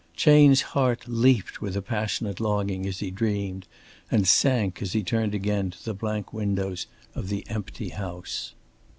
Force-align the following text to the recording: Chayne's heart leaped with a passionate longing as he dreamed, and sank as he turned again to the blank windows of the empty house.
Chayne's 0.15 0.61
heart 0.73 1.07
leaped 1.07 1.61
with 1.61 1.77
a 1.77 1.81
passionate 1.83 2.39
longing 2.39 2.87
as 2.87 3.01
he 3.01 3.11
dreamed, 3.11 3.67
and 4.09 4.27
sank 4.27 4.81
as 4.81 4.93
he 4.93 5.03
turned 5.03 5.35
again 5.35 5.69
to 5.69 5.85
the 5.85 5.93
blank 5.93 6.33
windows 6.33 6.87
of 7.13 7.29
the 7.29 7.45
empty 7.47 7.89
house. 7.89 8.55